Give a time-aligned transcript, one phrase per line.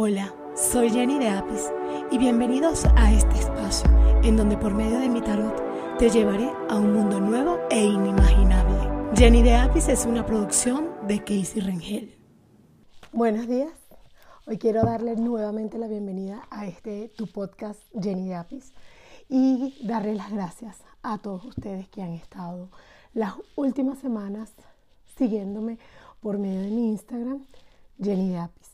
[0.00, 1.72] Hola, soy Jenny de Apis
[2.12, 3.90] y bienvenidos a este espacio
[4.22, 5.60] en donde por medio de mi tarot
[5.98, 9.16] te llevaré a un mundo nuevo e inimaginable.
[9.16, 12.16] Jenny de Apis es una producción de Casey Rengel.
[13.10, 13.72] Buenos días.
[14.46, 18.72] Hoy quiero darle nuevamente la bienvenida a este tu podcast Jenny de Apis
[19.28, 22.70] y darle las gracias a todos ustedes que han estado
[23.14, 24.52] las últimas semanas
[25.16, 25.80] siguiéndome
[26.20, 27.44] por medio de mi Instagram
[28.00, 28.67] Jenny de Apis.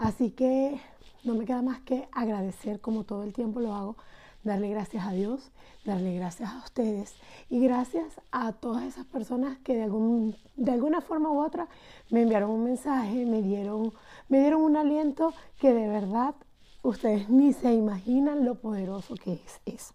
[0.00, 0.80] Así que
[1.24, 3.96] no me queda más que agradecer como todo el tiempo lo hago,
[4.42, 5.50] darle gracias a Dios,
[5.84, 7.14] darle gracias a ustedes
[7.50, 11.68] y gracias a todas esas personas que de, algún, de alguna forma u otra
[12.08, 13.92] me enviaron un mensaje, me dieron,
[14.30, 16.34] me dieron un aliento que de verdad
[16.82, 19.92] ustedes ni se imaginan lo poderoso que es eso.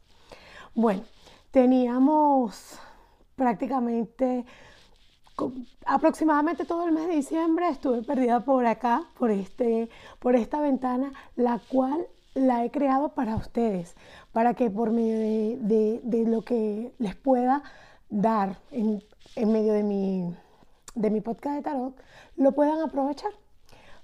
[0.76, 1.02] Bueno,
[1.50, 2.78] teníamos
[3.36, 4.46] prácticamente
[5.86, 9.90] aproximadamente todo el mes de diciembre estuve perdida por acá, por, este,
[10.20, 13.96] por esta ventana, la cual la he creado para ustedes,
[14.32, 15.18] para que por medio
[15.60, 17.64] de, lo que les pueda
[18.10, 19.02] dar en,
[19.36, 20.36] medio de mi,
[20.96, 21.96] de mi podcast de tarot,
[22.36, 23.32] lo puedan aprovechar.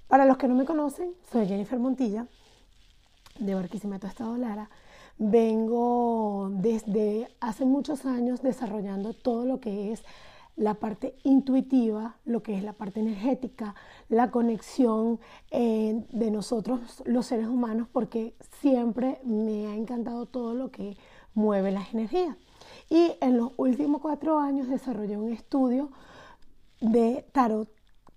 [0.08, 2.26] Para los que no me conocen, soy Jennifer Montilla,
[3.38, 4.68] de Barquisimeto, Estado Lara.
[5.18, 10.02] Vengo desde hace muchos años desarrollando todo lo que es
[10.56, 13.74] la parte intuitiva, lo que es la parte energética,
[14.08, 15.18] la conexión
[15.50, 20.96] eh, de nosotros los seres humanos, porque siempre me ha encantado todo lo que
[21.34, 22.36] mueve las energías.
[22.90, 25.90] Y en los últimos cuatro años desarrollé un estudio
[26.80, 27.68] de tarot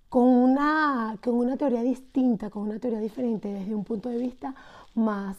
[0.08, 4.54] con una, con una teoría distinta, con una teoría diferente desde un punto de vista
[4.94, 5.36] más,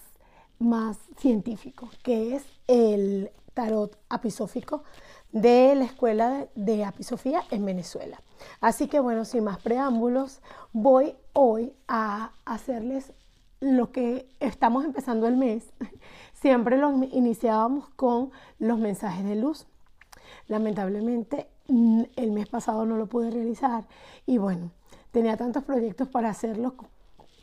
[0.60, 4.84] más científico, que es el tarot apisófico
[5.32, 8.22] de la escuela de Apisofía en Venezuela.
[8.62, 10.42] Así que bueno, sin más preámbulos,
[10.74, 13.14] voy hoy a hacerles
[13.60, 15.64] lo que estamos empezando el mes.
[16.34, 19.66] Siempre lo iniciábamos con los mensajes de luz.
[20.48, 23.86] Lamentablemente mm, el mes pasado no lo pude realizar
[24.26, 24.72] y bueno,
[25.12, 26.74] tenía tantos proyectos para hacerlos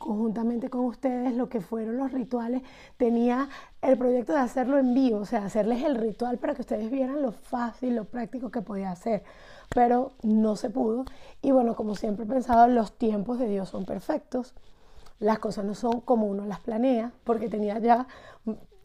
[0.05, 2.61] conjuntamente con ustedes lo que fueron los rituales,
[2.95, 3.49] tenía
[3.81, 7.23] el proyecto de hacerlo en vivo, o sea, hacerles el ritual para que ustedes vieran
[7.23, 9.23] lo fácil, lo práctico que podía hacer,
[9.73, 11.05] pero no se pudo.
[11.41, 14.53] Y bueno, como siempre he pensado, los tiempos de Dios son perfectos,
[15.17, 18.05] las cosas no son como uno las planea, porque tenía ya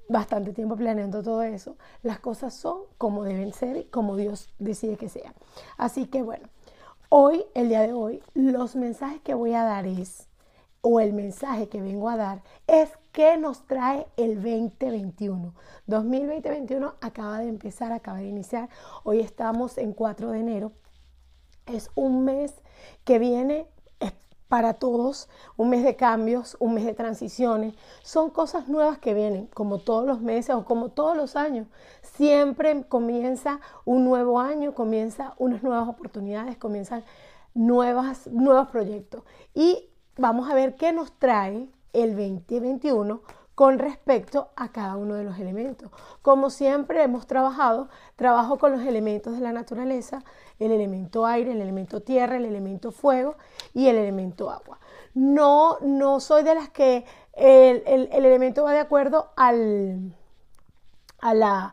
[0.09, 4.97] bastante tiempo planeando todo eso, las cosas son como deben ser y como Dios decide
[4.97, 5.34] que sean.
[5.76, 6.48] Así que bueno,
[7.10, 10.29] hoy, el día de hoy, los mensajes que voy a dar es
[10.82, 15.54] o el mensaje que vengo a dar es que nos trae el 2021.
[15.86, 18.68] 2021 acaba de empezar, acaba de iniciar.
[19.04, 20.72] Hoy estamos en 4 de enero.
[21.66, 22.54] Es un mes
[23.04, 23.66] que viene
[24.50, 27.74] para todos, un mes de cambios, un mes de transiciones.
[28.02, 31.68] Son cosas nuevas que vienen, como todos los meses o como todos los años.
[32.02, 37.04] Siempre comienza un nuevo año, comienza unas nuevas oportunidades, comienzan
[37.54, 39.22] nuevas, nuevos proyectos.
[39.54, 39.90] Y
[40.20, 43.22] vamos a ver qué nos trae el 2021
[43.54, 45.91] con respecto a cada uno de los elementos.
[46.22, 50.22] Como siempre hemos trabajado, trabajo con los elementos de la naturaleza,
[50.59, 53.36] el elemento aire, el elemento tierra, el elemento fuego
[53.75, 54.78] y el elemento agua.
[55.14, 57.04] No, no soy de las que
[57.34, 57.82] el,
[58.12, 60.14] elemento va de acuerdo al,
[61.22, 61.72] la,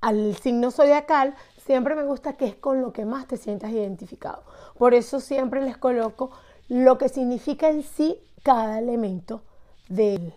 [0.00, 4.42] al signo zodiacal, siempre me gusta que es con lo que más te sientas identificado.
[4.76, 6.30] Por eso siempre les coloco
[6.68, 9.42] lo que significa en sí cada elemento
[9.88, 10.32] de,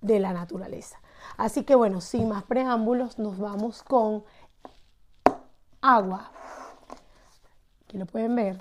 [0.00, 1.00] la naturaleza.
[1.36, 4.24] Así que bueno, sin más preámbulos, nos vamos con
[5.80, 6.30] agua.
[7.84, 8.58] Aquí lo pueden ver,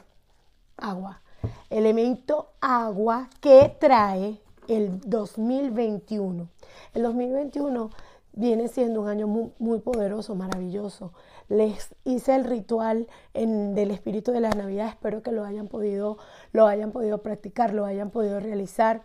[0.77, 1.21] agua.
[1.69, 6.47] Elemento agua que trae el 2021.
[6.93, 7.89] El 2021
[8.33, 11.13] viene siendo un año muy, poderoso, maravilloso.
[11.51, 16.17] Les hice el ritual del espíritu de la Navidad, espero que lo hayan podido,
[16.53, 19.01] lo hayan podido practicar, lo hayan podido realizar.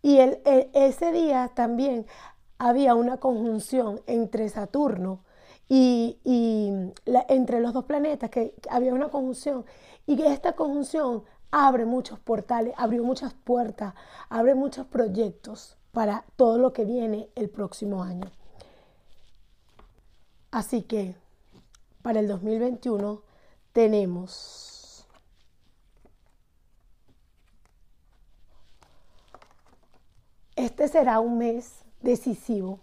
[0.00, 0.40] Y el,
[0.72, 2.06] ese día también
[2.56, 5.20] había una conjunción entre Saturno
[5.68, 6.18] y,
[7.28, 9.66] entre los dos planetas, que había una conjunción,
[10.06, 13.92] y que esta conjunción abre muchos portales, abrió muchas puertas,
[14.30, 18.30] abre muchos proyectos para todo lo que viene el próximo año.
[20.50, 21.20] Así que
[22.02, 23.22] para el 2021
[23.72, 25.06] tenemos
[30.56, 32.80] este será un mes decisivo,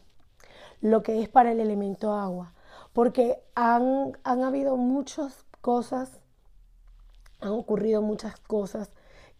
[0.82, 2.54] lo que es para el elemento agua,
[2.94, 6.20] porque han, han habido muchas cosas,
[7.42, 8.90] han ocurrido muchas cosas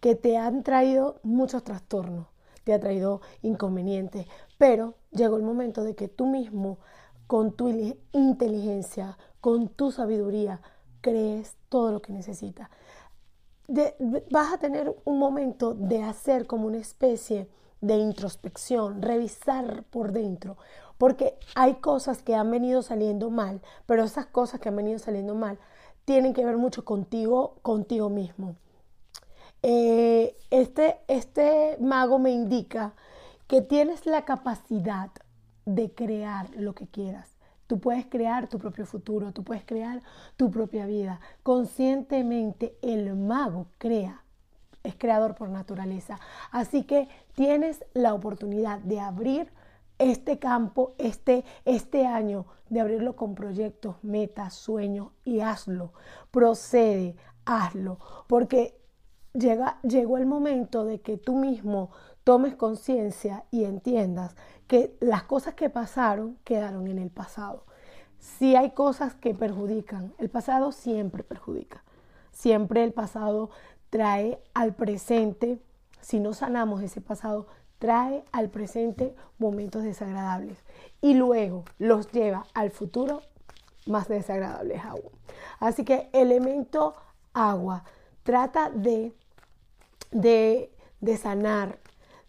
[0.00, 2.26] que te han traído muchos trastornos,
[2.64, 4.26] te ha traído inconvenientes,
[4.58, 6.78] pero llegó el momento de que tú mismo,
[7.30, 7.68] con tu
[8.10, 10.60] inteligencia, con tu sabiduría,
[11.00, 12.68] crees todo lo que necesitas.
[14.32, 17.48] vas a tener un momento de hacer como una especie
[17.80, 20.56] de introspección, revisar por dentro,
[20.98, 25.36] porque hay cosas que han venido saliendo mal, pero esas cosas que han venido saliendo
[25.36, 25.56] mal
[26.04, 28.56] tienen que ver mucho contigo, contigo mismo.
[29.62, 32.94] Eh, este, este mago me indica
[33.46, 35.12] que tienes la capacidad
[35.64, 37.36] de crear lo que quieras.
[37.66, 40.02] Tú puedes crear tu propio futuro, tú puedes crear
[40.36, 41.20] tu propia vida.
[41.42, 44.24] Conscientemente el mago crea,
[44.82, 46.18] es creador por naturaleza.
[46.50, 49.52] Así que tienes la oportunidad de abrir
[49.98, 55.92] este campo, este, este año, de abrirlo con proyectos, metas, sueños y hazlo.
[56.30, 58.80] Procede, hazlo, porque
[59.34, 61.90] llega, llegó el momento de que tú mismo
[62.24, 64.34] tomes conciencia y entiendas
[64.66, 67.64] que las cosas que pasaron quedaron en el pasado.
[68.18, 71.82] Si hay cosas que perjudican, el pasado siempre perjudica.
[72.32, 73.50] Siempre el pasado
[73.88, 75.60] trae al presente,
[76.00, 77.46] si no sanamos ese pasado,
[77.78, 80.58] trae al presente momentos desagradables
[81.00, 83.22] y luego los lleva al futuro
[83.86, 85.10] más desagradables aún.
[85.58, 86.94] Así que elemento
[87.32, 87.84] agua
[88.22, 89.14] trata de,
[90.10, 91.78] de, sanar,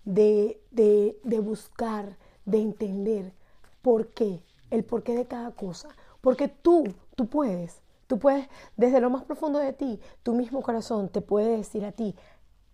[0.05, 3.33] de, de, de buscar, de entender
[3.81, 5.89] por qué, el porqué de cada cosa.
[6.21, 11.09] Porque tú, tú puedes, tú puedes, desde lo más profundo de ti, tu mismo corazón
[11.09, 12.15] te puede decir a ti,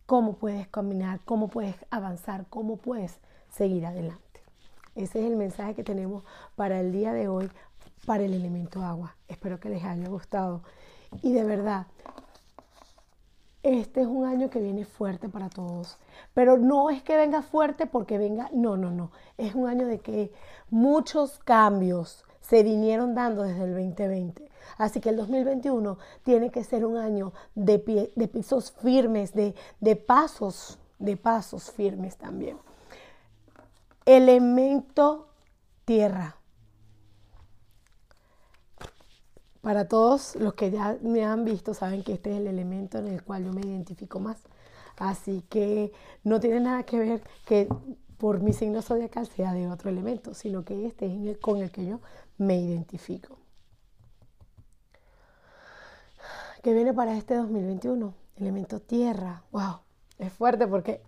[0.05, 3.19] cómo puedes caminar, cómo puedes avanzar, cómo puedes
[3.49, 4.23] seguir adelante.
[4.95, 6.23] Ese es el mensaje que tenemos
[6.55, 7.51] para el día de hoy,
[8.05, 9.15] para el elemento agua.
[9.27, 10.63] Espero que les haya gustado.
[11.21, 11.87] Y de verdad,
[13.63, 15.97] este es un año que viene fuerte para todos.
[16.33, 19.11] Pero no es que venga fuerte porque venga, no, no, no.
[19.37, 20.31] Es un año de que
[20.69, 24.49] muchos cambios se vinieron dando desde el 2020.
[24.77, 29.95] Así que el 2021 tiene que ser un año de, de pisos firmes, de, de
[29.95, 32.57] pasos, de pasos firmes también.
[34.05, 35.27] Elemento
[35.85, 36.37] tierra.
[39.67, 43.07] Para todos los que ya me han visto, saben que este es el elemento en
[43.07, 44.37] el cual yo me identifico más.
[44.95, 45.91] Así que
[46.23, 47.67] no tiene nada que ver que
[48.17, 51.85] por mi signo zodiacal sea de otro elemento, sino que este es con el que
[51.85, 51.99] yo
[52.37, 53.39] me identifico.
[56.63, 58.13] ¿Qué viene para este 2021?
[58.37, 59.43] Elemento tierra.
[59.51, 59.81] ¡Wow!
[60.17, 61.01] Es fuerte porque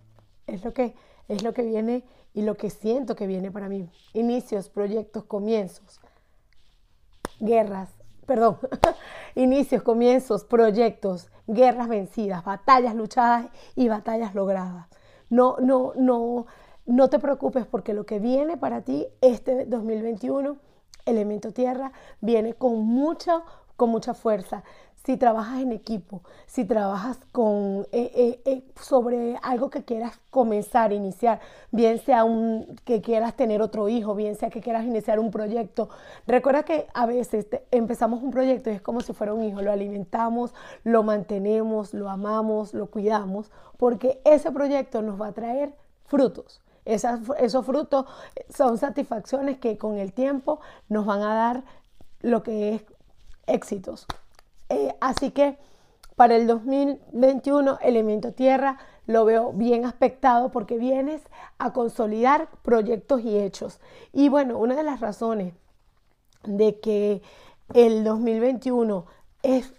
[0.46, 0.94] es lo que,
[1.28, 2.04] es lo que viene
[2.34, 3.88] y lo que siento que viene para mí.
[4.12, 5.98] Inicios, proyectos, comienzos,
[7.38, 7.88] guerras,
[8.30, 8.58] perdón,
[9.34, 14.86] inicios, comienzos, proyectos, guerras vencidas, batallas luchadas y batallas logradas.
[15.30, 16.46] No, no, no,
[16.86, 20.58] no te preocupes porque lo que viene para ti este 2021,
[21.06, 21.90] elemento tierra,
[22.20, 23.42] viene con mucha,
[23.74, 24.62] con mucha fuerza
[25.04, 30.92] si trabajas en equipo, si trabajas con, eh, eh, eh, sobre algo que quieras comenzar,
[30.92, 35.30] iniciar, bien sea un, que quieras tener otro hijo, bien sea que quieras iniciar un
[35.30, 35.88] proyecto.
[36.26, 39.72] Recuerda que a veces empezamos un proyecto y es como si fuera un hijo, lo
[39.72, 40.52] alimentamos,
[40.84, 45.74] lo mantenemos, lo amamos, lo cuidamos, porque ese proyecto nos va a traer
[46.04, 46.60] frutos.
[46.84, 48.04] esos frutos
[48.54, 51.64] son satisfacciones que con el tiempo nos van a dar
[52.20, 52.82] lo que es
[53.46, 54.06] éxitos.
[54.70, 55.58] Eh, así que
[56.16, 61.22] para el 2021, elemento tierra, lo veo bien aspectado porque vienes
[61.58, 63.80] a consolidar proyectos y hechos.
[64.12, 65.54] Y bueno, una de las razones
[66.44, 67.22] de que
[67.74, 69.06] el 2021
[69.42, 69.72] es,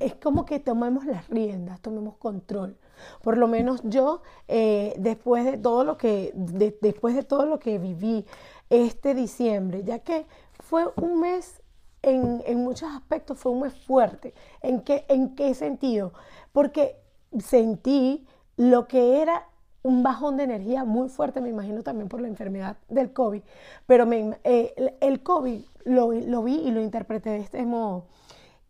[0.00, 2.76] es como que tomemos las riendas, tomemos control.
[3.22, 7.78] Por lo menos yo, eh, después de todo lo que, después de todo lo que
[7.78, 8.24] viví
[8.70, 10.26] este diciembre, ya que
[10.60, 11.60] fue un mes
[12.04, 14.34] en, muchos aspectos fue mes fuerte.
[14.62, 16.12] ¿En qué, ¿En qué sentido?
[16.52, 16.96] Porque
[17.38, 19.48] sentí lo que era
[19.82, 23.42] un bajón de energía muy fuerte, me imagino también por la enfermedad del COVID,
[23.86, 26.08] pero eh, el COVID lo,
[26.42, 28.06] vi y lo interpreté de este modo,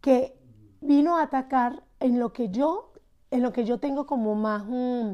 [0.01, 0.37] que
[0.81, 2.93] vino a atacar en lo que yo,
[3.31, 5.13] en lo que yo tengo como más, mm,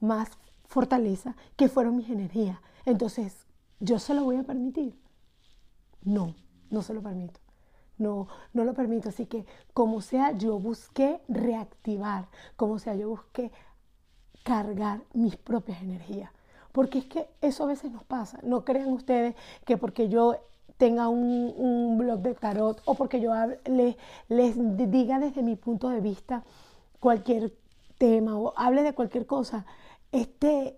[0.00, 0.30] más
[0.66, 2.58] fortaleza, que fueron mis energías.
[2.84, 3.46] Entonces,
[3.78, 4.98] ¿yo se lo voy a permitir?
[6.02, 6.34] No,
[6.70, 7.47] no se lo permito
[7.98, 9.08] no, no lo permito.
[9.08, 13.52] Así que como sea, yo busqué reactivar, como sea, yo busqué
[14.42, 16.30] cargar mis propias energías.
[16.72, 18.38] Porque es que eso a veces nos pasa.
[18.42, 20.36] No crean ustedes que porque yo
[20.76, 23.32] tenga un, blog de tarot o porque yo
[23.66, 23.96] les,
[24.28, 24.56] les
[24.90, 26.44] diga desde mi punto de vista
[27.00, 27.52] cualquier
[27.98, 29.66] tema o hable de cualquier cosa,
[30.12, 30.77] este,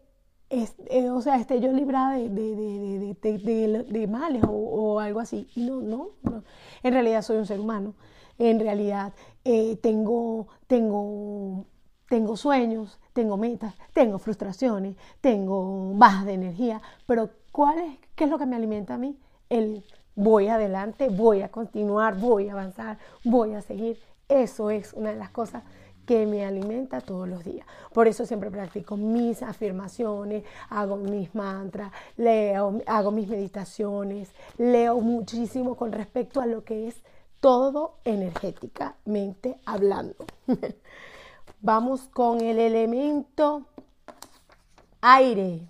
[0.50, 5.48] eh, o sea, esté yo librada de, de, males o, algo así.
[5.54, 6.42] No, no, no,
[6.82, 7.94] En realidad soy un ser humano.
[8.38, 9.12] En realidad
[9.44, 11.66] eh, tengo, tengo,
[12.08, 16.82] tengo sueños, tengo metas, tengo frustraciones, tengo bajas de energía.
[17.06, 19.18] Pero ¿cuál es, ¿qué es lo que me alimenta a mí?
[19.48, 19.84] El
[20.16, 23.98] voy adelante, voy a continuar, voy a avanzar, voy a seguir.
[24.28, 25.62] Eso es una de las cosas
[26.10, 27.64] que me alimenta todos los días.
[27.92, 35.76] Por eso siempre practico mis afirmaciones, hago mis mantras, leo, hago mis meditaciones, leo muchísimo
[35.76, 36.96] con respecto a lo que es
[37.38, 40.16] todo energéticamente hablando.
[41.60, 43.66] Vamos con el elemento
[45.02, 45.60] aire.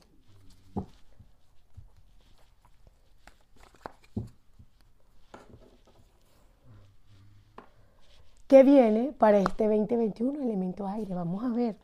[8.50, 10.42] ¿Qué viene para este 2021?
[10.42, 11.14] Elemento aire.
[11.14, 11.76] Vamos a ver.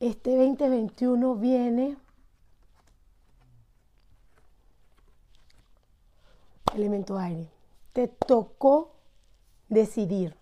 [0.00, 1.96] Este 2021 viene...
[6.74, 7.48] Elemento aire.
[7.92, 8.96] Te tocó
[9.68, 10.36] decidir.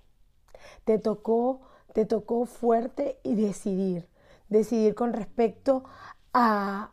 [0.84, 1.61] Te tocó,
[1.92, 4.08] te tocó fuerte y decidir.
[4.49, 5.84] Decidir con respecto
[6.32, 6.92] a,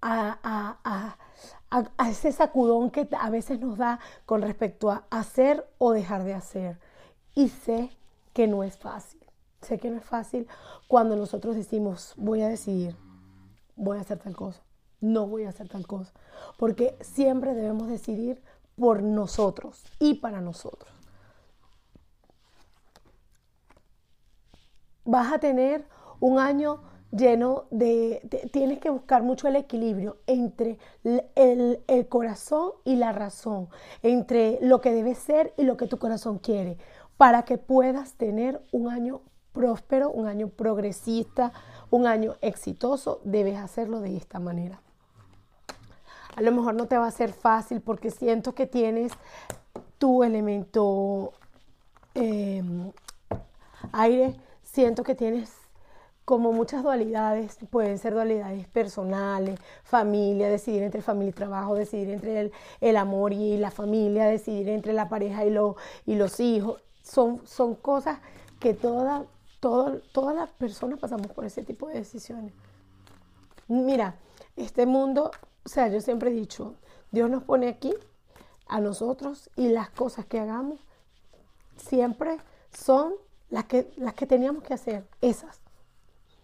[0.00, 1.16] a,
[1.98, 6.32] a ese sacudón que a veces nos da con respecto a hacer o dejar de
[6.32, 6.78] hacer
[7.34, 7.90] y sé
[8.32, 9.20] que no es fácil.
[9.62, 10.46] Sé que no es fácil
[10.88, 12.96] cuando nosotros decimos, voy a decidir,
[13.76, 14.62] voy a hacer tal cosa,
[15.00, 16.12] no voy a hacer tal cosa.
[16.56, 18.42] Porque siempre debemos decidir
[18.76, 20.90] por nosotros y para nosotros.
[25.04, 25.86] Vas a tener
[26.20, 32.96] un año lleno de, tienes que buscar mucho el equilibrio entre el, el, corazón y
[32.96, 33.68] la razón,
[34.02, 36.78] entre lo que debe ser y lo que tu corazón quiere
[37.20, 39.20] para que puedas tener un año
[39.52, 41.52] próspero, un año progresista,
[41.90, 44.80] un año exitoso, debes hacerlo de esta manera.
[46.34, 49.12] A lo mejor no te va a ser fácil porque siento que tienes
[49.98, 51.34] tu elemento
[52.14, 52.90] em,
[53.92, 55.52] aire, siento que tienes
[56.24, 62.50] como muchas dualidades, pueden ser dualidades personales, familia, decidir entre familia y trabajo, decidir entre
[62.80, 65.54] el, amor y la familia, decidir entre la pareja y,
[66.06, 68.20] y los hijos son, son cosas
[68.60, 69.24] que toda,
[69.60, 72.52] todas las personas pasamos por ese tipo de decisiones.
[73.68, 74.16] Mira,
[74.56, 75.30] este mundo,
[75.64, 76.74] o sea, yo siempre he dicho,
[77.10, 77.92] Dios nos pone aquí
[78.68, 80.78] a nosotros y las cosas que hagamos
[81.76, 82.38] siempre
[82.72, 83.14] son
[83.48, 85.60] las que, las que teníamos que hacer, esas.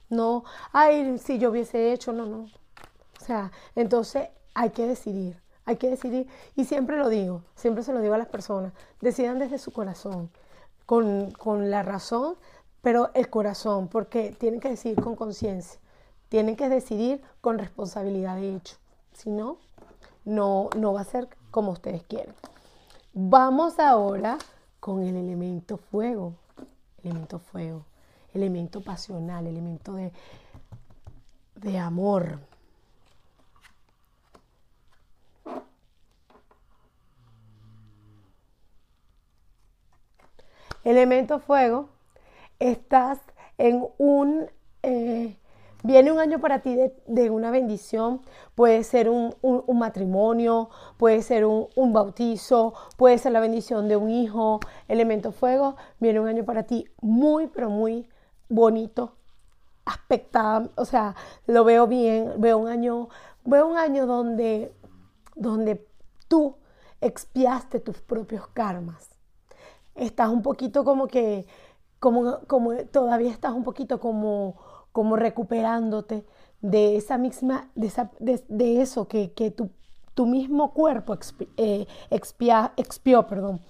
[0.09, 2.47] No, ay, si yo hubiese hecho, no, no.
[3.21, 6.29] O sea, entonces hay que decidir, hay que decidir.
[6.57, 10.31] Y siempre lo digo, siempre se lo digo a las personas, decidan desde su corazón
[10.87, 12.37] con, la razón,
[12.81, 15.79] pero el corazón, porque tienen que decidir con conciencia,
[16.29, 18.77] tienen que decidir con responsabilidad de hecho.
[19.13, 19.59] Si no,
[20.25, 22.35] no, no va a ser como ustedes quieren.
[23.13, 24.39] Vamos ahora
[24.79, 26.35] con el elemento fuego,
[27.03, 27.85] elemento fuego,
[28.33, 30.13] elemento pasional, elemento de,
[31.57, 32.39] de amor.
[40.87, 41.89] Elemento fuego,
[42.61, 43.19] estás
[43.59, 44.49] en un...
[44.85, 45.37] Eh,
[45.83, 46.79] viene un año para ti
[47.09, 48.21] de, una bendición,
[48.55, 49.35] puede ser un,
[49.75, 56.21] matrimonio, puede ser un, bautizo, puede ser la bendición de un hijo, elemento fuego, viene
[56.21, 58.09] un año para ti muy, pero muy
[58.49, 59.17] bonito,
[59.87, 61.17] aspectado, o sea,
[61.49, 63.09] lo veo bien, veo un año,
[63.45, 64.73] veo un año donde,
[65.35, 65.85] donde
[66.29, 66.55] tú
[67.01, 69.16] expiaste tus propios karmas
[69.97, 71.47] estás un poquito como que,
[71.99, 74.57] como, como todavía estás un poquito como,
[74.93, 76.25] como recuperándote
[76.61, 79.71] de esa misma, de, esa, de, eso que, que tu,
[80.15, 81.17] tu, mismo cuerpo
[81.57, 83.61] eh, expió, perdón.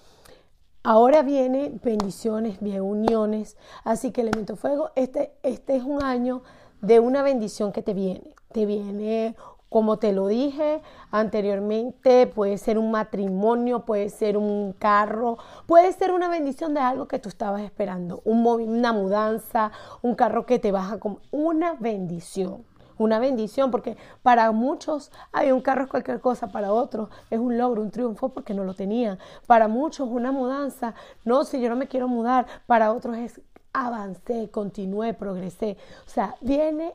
[0.83, 6.43] Ahora vienen bendiciones, bien uniones, así que elemento fuego, este, este es un año
[6.81, 8.35] de una bendición que te viene.
[8.53, 9.35] Te viene
[9.69, 16.13] como te lo dije anteriormente, puede ser un matrimonio, puede ser un carro, puede ser
[16.13, 20.71] una bendición de algo que tú estabas esperando, un una mudanza, un carro que te
[20.73, 22.65] baja como una bendición.
[22.99, 27.59] Una bendición, porque para muchos hay un carro es cualquier cosa, para otros es un
[27.59, 29.19] logro, un triunfo porque no lo tenían.
[29.47, 33.41] Para muchos una mudanza, no, si yo no me quiero mudar, para otros es
[33.75, 35.77] avancé, continué, progresé.
[36.07, 36.95] O sea, viene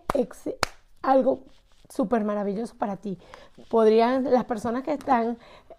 [1.03, 1.41] algo
[1.93, 3.17] súper maravilloso para ti.
[3.69, 5.37] Podrían, las personas que están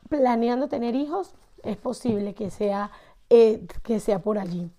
[0.08, 2.90] planeando tener hijos, es posible que sea,
[3.30, 4.70] eh, que sea por allí.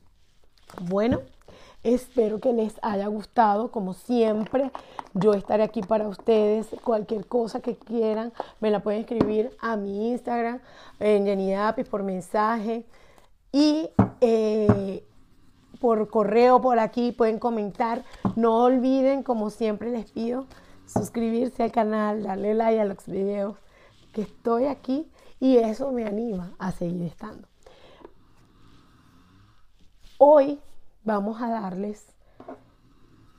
[0.81, 1.21] Bueno,
[1.83, 3.69] Espero que les haya gustado.
[3.69, 4.71] Como siempre,
[5.13, 6.67] yo estaré aquí para ustedes.
[6.81, 10.61] Cualquier cosa que quieran, me la pueden escribir a mi Instagram,
[10.99, 11.53] en Jenny
[11.89, 12.85] por mensaje.
[13.51, 13.89] Y
[14.21, 15.05] eh,
[15.81, 18.03] por correo, por aquí, pueden comentar.
[18.37, 20.45] No olviden, como siempre les pido,
[20.85, 23.57] suscribirse al canal, darle like a los videos,
[24.13, 25.09] que estoy aquí
[25.39, 27.47] y eso me anima a seguir estando.
[30.17, 30.59] Hoy
[31.03, 32.13] vamos a darles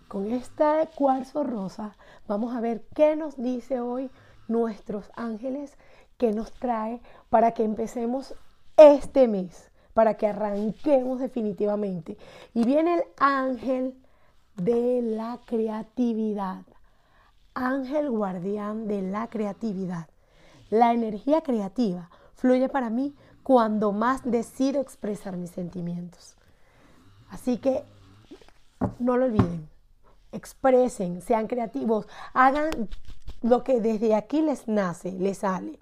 [0.08, 1.96] con este cuarzo rosa,
[2.28, 4.10] vamos a ver qué nos dice hoy
[4.48, 5.76] nuestros ángeles,
[6.18, 8.34] que nos trae para que empecemos
[8.76, 12.16] este mes, para que arranquemos definitivamente.
[12.52, 13.94] Y viene el ángel
[14.56, 16.64] de la creatividad,
[17.54, 20.08] ángel guardián de la creatividad.
[20.70, 26.36] La energía creativa fluye para mí cuando más decido expresar mis sentimientos.
[27.30, 27.84] Así que
[28.98, 29.68] no lo olviden,
[30.32, 32.88] expresen, sean creativos, hagan
[33.42, 35.78] lo que desde aquí les nace, les sale.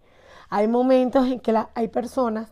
[0.50, 2.50] Hay momentos en que hay personas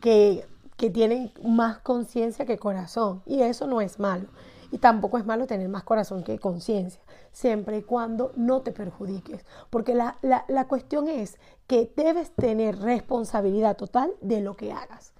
[0.00, 4.26] que, que tienen más conciencia que corazón y eso no es malo.
[4.72, 7.00] Y tampoco es malo tener más corazón que conciencia,
[7.30, 9.44] siempre y cuando no te perjudiques.
[9.70, 11.38] Porque la, la, la cuestión es
[11.68, 15.12] que debes tener responsabilidad total de lo que hagas.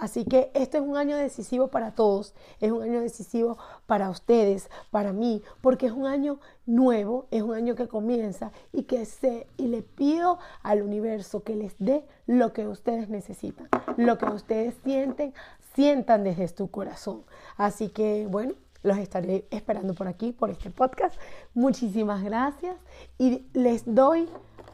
[0.00, 4.70] Así que este es un año decisivo para todos, es un año decisivo para ustedes,
[4.90, 9.46] para mí, porque es un año nuevo, es un año que comienza y que sé
[9.58, 14.74] y le pido al universo que les dé lo que ustedes necesitan, lo que ustedes
[14.84, 15.34] sienten,
[15.74, 17.24] sientan desde su corazón.
[17.58, 21.18] Así que bueno, los estaré esperando por aquí, por este podcast.
[21.54, 22.76] Muchísimas gracias
[23.18, 24.28] y les doy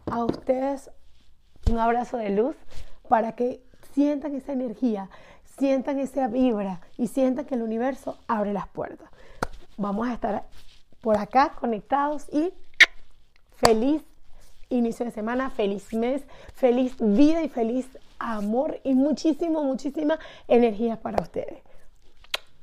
[0.07, 0.91] a ustedes
[1.71, 2.57] un abrazo de luz
[3.09, 5.11] para que sientan esa energía,
[5.59, 9.11] sientan esa vibra y sientan que el universo abre las puertas.
[9.77, 10.45] Vamos a estar
[11.01, 12.53] por acá conectados y
[13.53, 14.03] feliz
[14.69, 16.23] inicio de semana, feliz mes,
[16.55, 17.87] feliz vida y feliz
[18.19, 21.66] amor y muchísimo, muchísima energía para ustedes.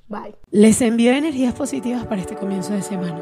[0.07, 0.35] Bye.
[0.51, 3.21] Les envío energías positivas para este comienzo de semana.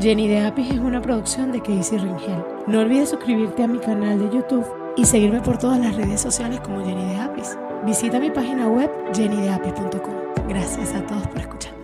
[0.00, 2.44] Jenny de Apis es una producción de Casey Ringel.
[2.66, 6.60] No olvides suscribirte a mi canal de YouTube y seguirme por todas las redes sociales
[6.60, 7.56] como Jenny de Apis.
[7.84, 10.14] Visita mi página web jennydeapis.com.
[10.48, 11.77] Gracias a todos por escuchar.